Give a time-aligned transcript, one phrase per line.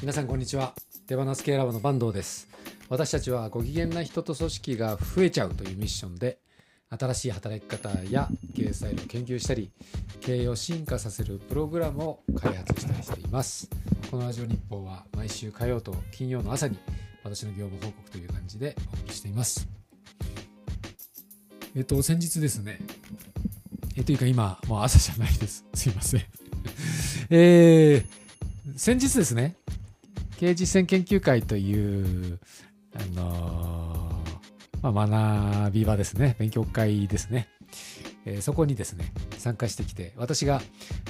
[0.00, 0.72] 皆さんこんにちは。
[1.06, 2.48] 手放す系ラボの坂東です。
[2.88, 6.38] 私たちはご機嫌な人と組織が増えちゃうというミッションで
[6.88, 8.26] 新しい働き方や
[8.56, 9.70] 経営スタイルを研究したり
[10.22, 13.68] 経営を進化させるプログラムを開発したりしています。
[14.10, 16.78] このラジオ日報は毎週火曜と金曜の朝に
[17.22, 19.68] 私の業務報告という感じでお送りしています。
[21.76, 22.78] えっと先日ですね
[23.96, 25.66] えというか今もう朝じゃないです。
[25.74, 26.22] すいません。
[27.28, 29.59] えー、先日ですね
[30.40, 32.38] 経営実践研究会という、
[32.94, 37.46] あのーまあ、学び場ですね、勉強会ですね、
[38.24, 40.62] えーそこにですね、参加してきて、私が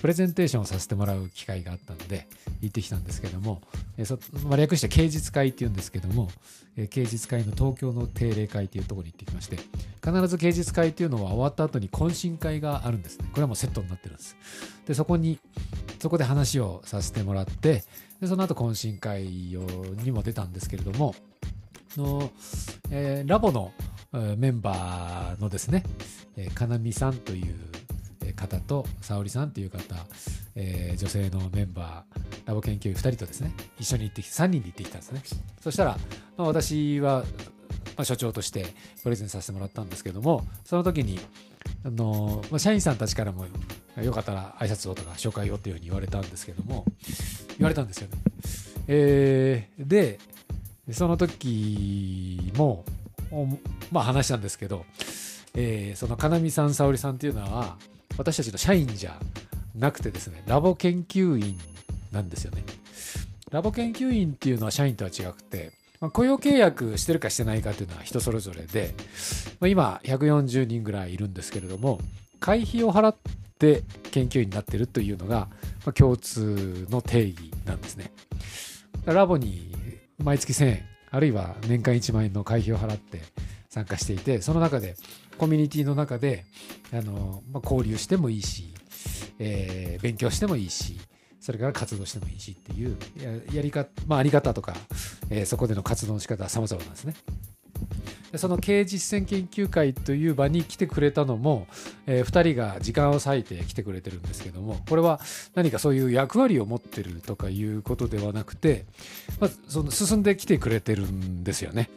[0.00, 2.26] プレゼンテーションをさせてもらう機会があったので、
[2.62, 3.60] 行ってきたんですけども、
[3.98, 6.30] えーそまあ、略して芸術会っていうんですけども、
[6.78, 9.58] えー芸術会の東京の定例会というところに行ってきまして、
[10.02, 13.28] 必ず芸術会っていうのは終わった後に懇親会があるんですね。
[13.30, 14.38] これはもうセットになってるんです。
[14.86, 15.38] で、そこに、
[15.98, 17.84] そこで話をさせてもらって、
[18.20, 21.14] でその後懇親会にも出たんですけれども
[21.98, 22.30] の、
[22.90, 23.72] えーラボの
[24.36, 25.84] メンバーのですね、
[26.36, 29.94] えー、かなみさんという方と沙織さんという方、
[30.54, 35.22] えー女性のメンバーラボ研究員2人とですね一緒に行ってきて3人で行ってきたんですね。
[35.60, 35.98] そしたら、
[36.36, 37.24] まあ、私は、
[37.96, 38.66] まあ、所長として
[39.02, 41.18] プレゼンさせてもらったんですけどもその時に
[41.88, 43.46] あのまあ、社員さんたちからも
[43.96, 46.84] よかったら挨拶をとか紹介をっていうふうに言われたんですけども
[47.58, 48.18] 言われたんですよね。
[48.88, 50.18] えーで
[50.92, 52.84] その時も、
[53.90, 54.84] まあ、話したんですけど、
[55.54, 57.78] えーそのかなみさん沙織さんっていうのは
[58.18, 59.18] 私たちの社員じゃ
[59.74, 61.58] なくてですねラボ研究員
[62.12, 62.64] なんですよね。
[63.50, 68.94] ラボ研究員っていうのは社員とは違くて、まあ、雇用契約してるかしてないかっていうのは人それぞれで、
[69.60, 71.98] まあ、今140人ぐらいいるんですけれども
[72.40, 73.16] 会費を払っ
[73.58, 73.82] て
[74.12, 75.48] 研究員になってるというのが、
[75.94, 78.12] 共通の定義なんですね。
[79.04, 79.74] ラボに
[80.18, 83.22] 毎月1000円あるいは年間1万円の会費を払って
[83.68, 84.96] 参加していてその中で
[85.38, 86.44] コミュニティの中で
[86.92, 88.74] あの、まあ、交流してもいいし、
[89.38, 91.00] えー勉強してもいいし
[91.48, 92.94] それから活動してもいいしっていう
[93.48, 94.74] ややり方、まあ、あり方とか、
[95.30, 97.14] えーそこでの活動の仕方は様々なんですね。
[98.32, 101.66] でその経営実践研究会という場に来てくれたのも、
[102.06, 105.20] え2人が時間を割いて来てくれてるんですけどもこれは
[105.54, 108.84] 何かそういう役割を持ってるとかいうことではなくて、
[109.40, 111.88] まあ、その進んできてくれてるんですよね。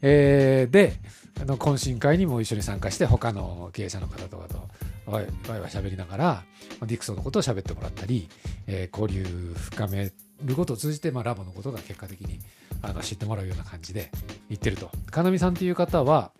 [0.00, 0.94] えーで
[1.40, 4.68] あの懇親会にも一緒に参加して他の経営者の方とかと
[5.14, 5.22] わ
[5.56, 6.44] いわい喋りながらま
[6.82, 8.28] あディクソンのことを喋ってもらったり、
[8.66, 10.12] えー交流深め
[10.44, 12.40] ることを通じて、まあ、ラボのことが結果的に
[12.82, 14.10] あの知ってもらうような感じで
[14.48, 14.90] 言ってると。
[15.10, 16.32] かなみさんっていう方は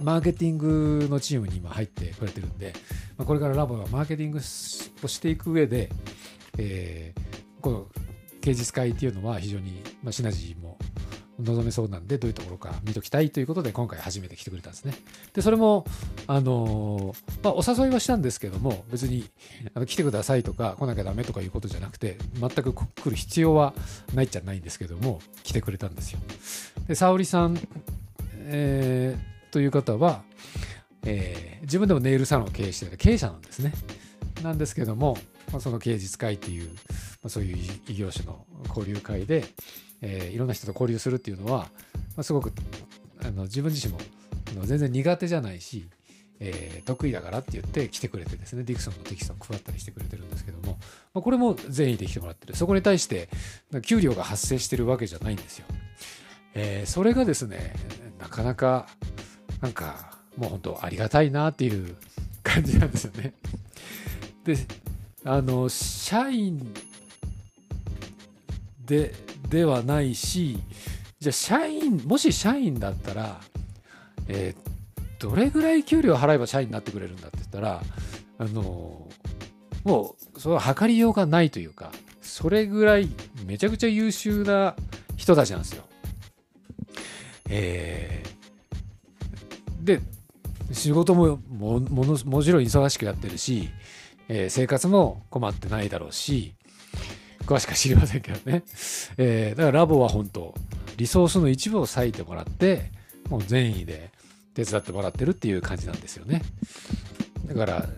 [0.00, 2.72] マーケティングのチームに今入ってくれてるんで、
[3.18, 5.90] まあ、これからラボがマーケティングをしていく上で、
[6.58, 7.86] えーこの
[8.42, 10.78] 芸術会っていうのは非常に、まあ、シナジーも
[11.40, 14.94] 望めそうなんでどういうところか見ときたいということで今回初めて来てくれたんですね。
[15.34, 15.84] でそれも
[16.26, 19.28] あのまあ、お誘いはしたんですけども別に
[19.74, 23.74] あの来てくださいとか来なきゃダメとかいうことじゃなくて全く来る必要は
[24.14, 26.20] ないっちゃないんですけども来てくれたんですよ。
[26.88, 27.58] で沙織さん、
[28.46, 30.22] えーという方は、
[31.04, 33.72] えー自分でもネイルサロンを経営している経営者なんですね。
[34.42, 35.18] なんですけども、
[35.52, 36.74] まあ、その芸術会っていう、ま
[37.24, 37.58] あ、そういう
[37.88, 39.44] 異業種の交流会で、
[40.08, 41.68] えーいろんな人と交流するっていうのは、ま
[42.18, 42.52] あ、すごく
[43.20, 44.00] あの自分自身も
[44.64, 45.88] 全然苦手じゃないし、
[46.38, 50.78] えー得意だからって言って来てくれてですねディクソンのテキストを配ったりしてくれてるんですけども、
[51.12, 53.28] まあ、これも善意で来てもらってるそこに対して
[53.82, 55.66] 給料が発生してるわけじゃないんですよ。
[56.54, 57.74] えーそれがですね
[58.20, 58.86] なかなか
[59.60, 61.96] なんかもう本当ありがたいなっていう
[62.44, 63.34] 感じなんですよね。
[64.44, 64.56] で
[65.24, 66.72] あの社員
[68.84, 69.12] で
[69.48, 70.58] ではないし
[71.18, 73.40] じゃあ社員もし社員だったら、
[74.28, 74.66] えー
[75.18, 77.80] どれぐらい給料払えば社員になってくれるんだって言ったら
[78.38, 79.08] あの
[79.82, 81.90] もうそれは測りようがないというか
[82.20, 83.08] それぐらい
[83.46, 84.76] めちゃくちゃ優秀な
[85.16, 85.84] 人たちなんですよ。
[87.48, 90.00] えーで
[90.72, 93.70] 仕事ももものもちろん忙しくやってるし、
[94.28, 96.56] えー生活も困ってないだろうし
[97.46, 98.64] 詳しくは知りませんけどね、
[99.16, 100.54] えーだからラボは本当
[100.96, 102.90] リソースの一部を割いてもらって
[103.30, 104.10] もう善意で
[104.54, 106.42] 手伝ってもらってるっていう感じなんですよね。
[107.46, 107.88] だから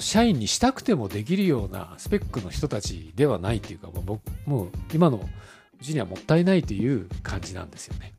[0.00, 5.28] 社員にしたくてもできるようなスペックの人たちではないっていうかもうもう今の
[5.80, 8.14] うちにはもったいないという感じなんですよね。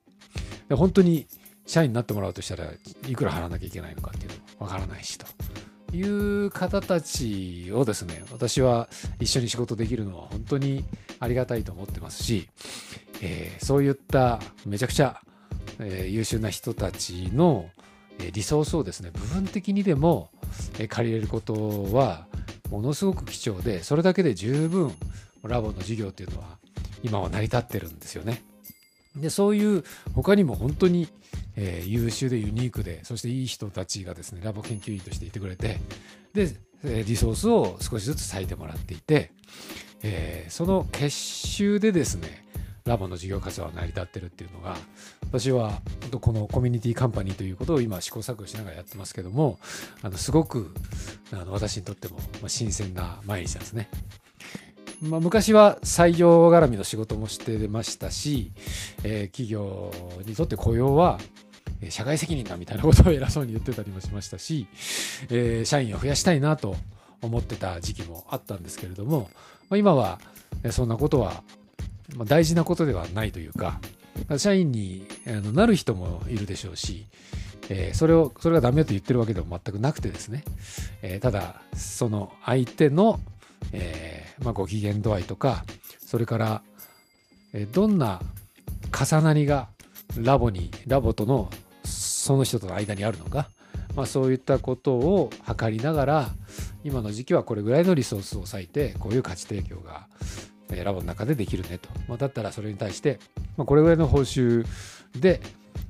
[0.70, 1.28] で本当に
[1.66, 2.72] 社員になってもらうとしたら
[3.08, 5.26] いくら払わなきゃいけないのかっていうのもわからないしと。
[5.96, 8.90] いう方たちをですね私は
[9.20, 10.84] 一緒に仕事できるのは本当に
[11.20, 12.50] ありがたいと思ってますし、
[13.22, 15.22] えー、そういっためちゃくちゃ、
[15.80, 17.70] えー、優秀な人たちの
[18.34, 20.30] リソースをですね部分的にでも
[20.90, 22.28] 借りれることは
[22.70, 24.94] ものすごく貴重でそれだけで十分
[25.44, 26.58] ラボの授業っていうのは
[27.04, 28.44] 今は成り立ってるんですよね。
[29.18, 29.84] でそういう
[30.14, 31.08] 他にも本当に、
[31.56, 35.80] えー、優秀でユニークでそしていい人たちがですねラボ研究員としていてくれて
[36.34, 36.52] で
[36.84, 39.32] リソースを少しずつ割いてもらっていて、
[40.04, 42.46] えー、その結集でですね
[42.86, 44.78] ラボの事業活動は成り立ってるっていうのが
[45.24, 45.82] 私は
[46.22, 49.58] このコミュニティカンパニーということを今試行錯誤しながらやってますけども
[50.04, 50.72] あのすごく
[51.34, 53.90] あの私にとっても新鮮な毎日なんですね。
[55.10, 58.52] まあ、昔は採用絡みの仕事もしてましたし、
[59.04, 59.92] えー、企業
[60.26, 61.20] にとって雇用は
[61.90, 64.68] 社会責任だみたいなことを偉そうに言ってたりもしましたし、
[65.30, 66.76] えー、社員を増やしたいなと
[67.22, 69.30] 思ってた時期もあったんですけれども、
[69.70, 70.20] まあ、今は
[70.72, 71.44] そんなことは
[72.26, 73.80] 大事なことではないというか
[74.38, 75.06] 社員に
[75.54, 77.06] なる人もいるでしょうし、
[77.70, 80.44] えー、それをそれがダメと言ってるわけでも全くなくてですね、
[81.02, 83.20] えー、ただその相手の、
[83.76, 85.66] えーまあ、ご機嫌度合いとか
[86.06, 86.62] それから、
[87.54, 88.22] え、どんな
[88.92, 89.68] 重なりが
[90.18, 91.50] ラボにラボとの
[91.84, 93.50] その人との間にあるのか、
[93.96, 96.30] まあ、そういったことを測りながら
[96.84, 100.08] 今の時期はこれぐらいのリソースを割いてこういう価値提供が
[100.84, 103.20] ラボの中でできるねと、まあ、だったらそれに対して、
[103.58, 104.66] まあ、これぐらいの報酬
[105.20, 105.42] で、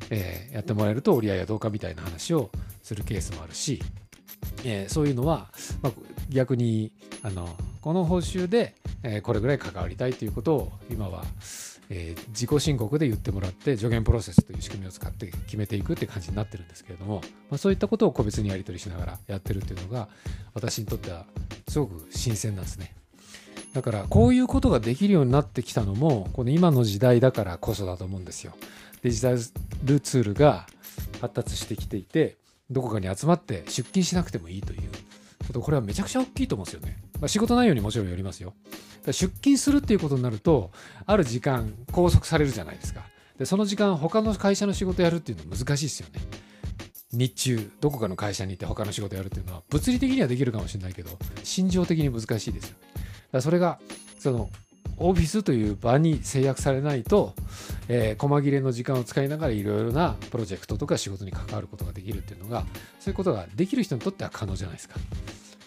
[0.10, 2.50] えー、やってもらえると折り合いはどうかみたいな話を
[2.84, 3.82] するケースもあるし、
[4.64, 5.48] えー、そういうのは、
[5.82, 5.94] まあ、
[6.30, 6.92] 逆に
[7.24, 11.24] あのこの報酬で、え、これぐらい関わりたいということを今は、
[11.90, 20.08] え、自己申告で言ってもらって助言プロセスという仕組みを使って決めていくって感じになってるんですけれども、まあ、そういったことを個別にやり取りしながらやってるっていうのが
[20.54, 21.26] 私にとっては
[21.68, 22.96] すごく新鮮なんですね。
[23.74, 28.54] だからこういうことができるようになってきたのもこの今の時代だからこそだと思うんですよ。
[29.04, 30.66] デジタルツールが
[31.22, 32.38] 発達してきていて
[32.72, 34.82] どこかに集まって出勤しなくてもいいという
[35.46, 36.98] ことこれはめちゃくちゃ大きいと思うんですよね。
[37.20, 38.54] まあ、仕事内容にもちろんよりますよ。
[39.08, 40.72] 出勤するっていうことになると
[41.06, 43.04] ある時間拘束されるじゃないですか。
[43.38, 46.22] でその時間他の会社の仕事やるっていうのは難しいですよね。
[47.12, 51.12] 日中どこかの会社に行って他の仕事やるっていうのは物理的にはできるかもしれないけど
[51.44, 52.78] 心情的に難しいですよ。
[53.32, 53.80] だそれが
[54.20, 54.50] その
[54.98, 57.34] オフィスという場に制約されないと、
[57.88, 62.66] えー、細切れの時間を使いながらいろいろなプロジェクトとか仕事に関わることができるっていうのが
[63.00, 64.96] そういうことができる人にとっては可能じゃないですか。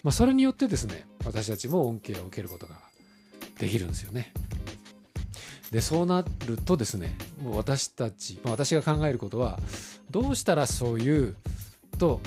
[0.03, 2.75] まあ、それによってですね私たちも恩恵を受けることが
[3.59, 4.33] できるんですよね。
[5.71, 9.59] でそうなるとですねもう私たち、ま、私が考えることは
[10.09, 11.35] どうしたらそういう
[11.99, 12.21] と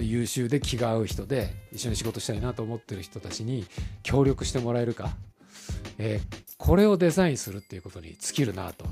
[0.00, 3.66] 優秀で気が合う人で一緒に仕事したいなと思ってる人たちに
[4.02, 5.10] 協力してもらえるか、
[5.98, 6.20] え、
[6.66, 8.84] これをデザインするっていうことに尽きるなと、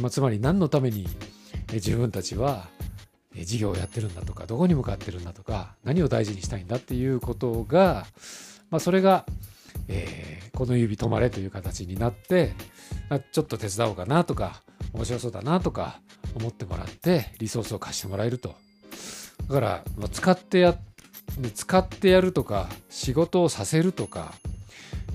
[0.00, 1.06] まあ、つまり何のために
[1.72, 2.66] 自分たちは
[3.36, 8.04] 事業をやってるんだとかどこに向かってるんだとか何を大事にしたいんだっていうことが、
[8.70, 9.24] まあ、それが、
[9.86, 12.54] えー、この指止まれという形になって
[13.30, 14.60] ちょっと手伝おうかなとか
[14.92, 16.00] 面白そうだなとか
[16.34, 18.56] 思ってもらってリソースを貸してもらえると。
[19.46, 20.74] だから、まあ、使ってや
[21.54, 24.34] 使ってやるとか仕事をさせるとか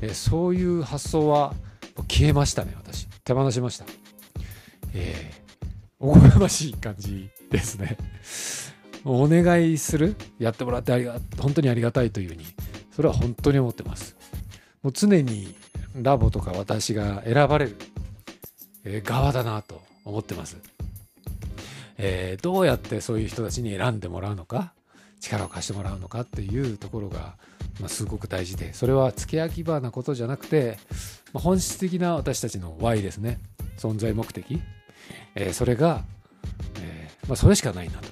[0.02, 1.54] えそういう発想は
[2.02, 3.08] 消えましたね私。
[3.24, 3.86] 手放しました。
[4.94, 5.66] えー、
[6.00, 7.98] おこがましい感じですね。
[9.06, 10.16] お願いする？
[10.40, 12.46] やってもらってありが本当にありがたいというふうに。
[12.96, 14.16] それは本当に思ってます。
[14.82, 15.56] もう常に
[15.96, 17.78] ラボとか私が選ばれる、
[18.84, 20.58] え側だなと思ってます。
[21.98, 24.74] えー、どうやってそういう人たちに選んでもらうのか？
[25.20, 27.38] 力を貸してもらうのかっていうところが、
[27.80, 28.74] まあ、すごく大事で。
[28.74, 30.78] それは付け焼き場なことじゃなくて、
[31.34, 33.40] まあ、本質的な私たちの Y ですね。
[33.78, 34.62] 存在目的、
[35.36, 36.04] えー、それが、
[36.80, 38.08] えー、まあ、それしかないなと、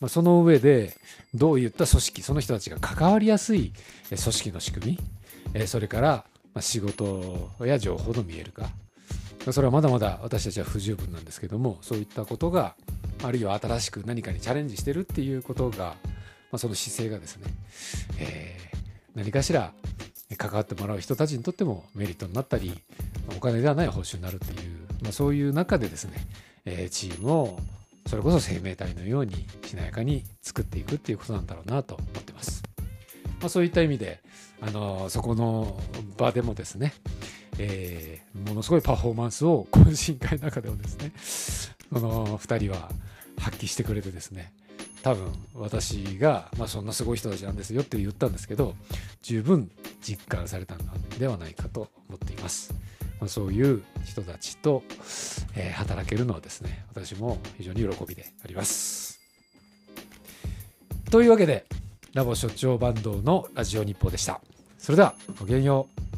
[0.00, 0.94] まその上で
[1.34, 3.72] どういった組織その人たちが関わりやすい
[4.08, 4.98] 組織の仕組み、
[5.54, 6.24] えそれから、
[6.54, 8.70] ま仕事や情報の見える化。
[9.52, 12.76] それはまだまだ私たちは不十分なんですけどもそういったことが
[13.22, 15.94] あるいは新しく何かにチャレンジしてるっていうことが、ま
[16.52, 17.46] あ、その姿勢がですね、
[18.18, 18.76] えー、
[19.14, 19.72] 何かしら
[20.40, 22.72] 関わってもらう人たちにとってもメリットになったり
[23.36, 26.26] お金ではない報酬になるっていう、まあ、そういう中でですね、
[26.64, 27.58] えー、チームを
[28.06, 32.62] それこそ生命体のようにしなやかに作っていくっていうことなんだろうなと思ってます。
[33.40, 34.20] まあ、そういった意味で
[34.62, 35.78] あのそこの
[36.16, 36.94] 場でもですね、
[37.58, 41.12] えー、ものすごいパフォーマンスを懇親会の中でもですね
[41.92, 42.90] その2人は
[43.38, 44.52] 発揮してくれてですね
[45.02, 48.74] 多分私が、まあ、そんなすごい人たちなんですよって言ったんですけど
[49.22, 49.70] 十分
[50.00, 50.84] 実感されたの
[51.18, 52.74] ではないかと思っています。
[53.20, 54.82] まあ、そういう人たちと、
[55.54, 59.20] えー、働けるのはですね私も非常に喜びであります。
[61.10, 61.66] というわけで
[62.14, 64.40] ラボ所長バンドのラジオ日報でした。
[64.78, 66.09] それではごきげんよう。